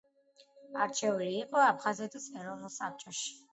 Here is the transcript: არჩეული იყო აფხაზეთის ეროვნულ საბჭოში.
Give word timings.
არჩეული 0.85 1.27
იყო 1.43 1.63
აფხაზეთის 1.67 2.27
ეროვნულ 2.43 2.75
საბჭოში. 2.81 3.33